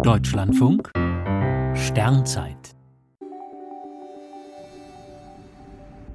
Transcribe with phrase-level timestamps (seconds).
[0.00, 0.90] Deutschlandfunk
[1.74, 2.74] Sternzeit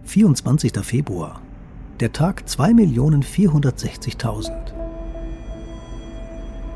[0.03, 0.73] 24.
[0.81, 1.39] Februar.
[1.99, 4.51] Der Tag 2.460.000.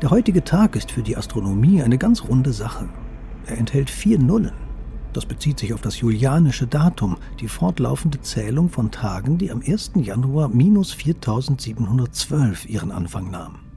[0.00, 2.88] Der heutige Tag ist für die Astronomie eine ganz runde Sache.
[3.46, 4.52] Er enthält vier Nullen.
[5.12, 9.92] Das bezieht sich auf das julianische Datum, die fortlaufende Zählung von Tagen, die am 1.
[9.96, 13.71] Januar minus 4712 ihren Anfang nahm.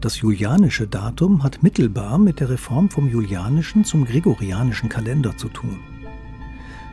[0.00, 5.78] Das julianische Datum hat mittelbar mit der Reform vom julianischen zum gregorianischen Kalender zu tun.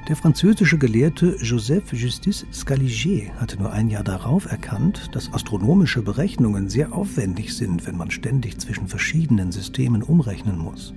[0.07, 6.69] Der französische Gelehrte Joseph Justice Scaliger hatte nur ein Jahr darauf erkannt, dass astronomische Berechnungen
[6.69, 10.93] sehr aufwendig sind, wenn man ständig zwischen verschiedenen Systemen umrechnen muss.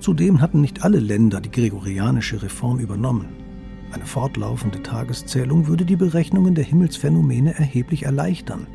[0.00, 3.28] Zudem hatten nicht alle Länder die gregorianische Reform übernommen.
[3.92, 8.66] Eine fortlaufende Tageszählung würde die Berechnungen der Himmelsphänomene erheblich erleichtern.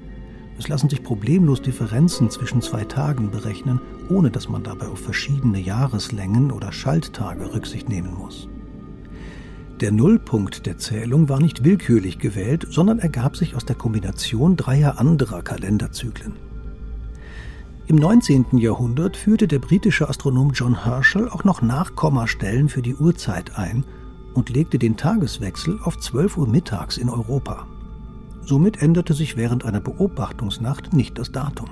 [0.59, 3.79] Es lassen sich problemlos Differenzen zwischen zwei Tagen berechnen,
[4.09, 8.49] ohne dass man dabei auf verschiedene Jahreslängen oder Schalttage Rücksicht nehmen muss.
[9.79, 14.99] Der Nullpunkt der Zählung war nicht willkürlich gewählt, sondern ergab sich aus der Kombination dreier
[14.99, 16.33] anderer Kalenderzyklen.
[17.85, 18.57] Im 19.
[18.57, 23.85] Jahrhundert führte der britische Astronom John Herschel auch noch Nachkommastellen für die Uhrzeit ein
[24.33, 27.67] und legte den Tageswechsel auf 12 Uhr mittags in Europa.
[28.47, 31.67] Somit änderte sich während einer Beobachtungsnacht nicht das Datum.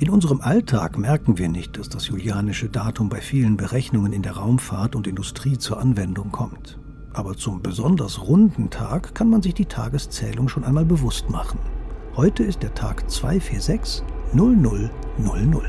[0.00, 4.32] In unserem Alltag merken wir nicht, dass das julianische Datum bei vielen Berechnungen in der
[4.32, 6.80] Raumfahrt und Industrie zur Anwendung kommt.
[7.12, 11.60] Aber zum besonders runden Tag kann man sich die Tageszählung schon einmal bewusst machen.
[12.16, 14.02] Heute ist der Tag 246
[14.34, 15.62] 0000.